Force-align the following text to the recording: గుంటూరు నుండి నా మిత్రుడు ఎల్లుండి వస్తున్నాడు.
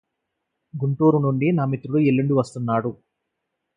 గుంటూరు 0.73 1.17
నుండి 1.17 1.47
నా 1.51 1.65
మిత్రుడు 1.65 2.01
ఎల్లుండి 2.09 2.33
వస్తున్నాడు. 2.33 2.91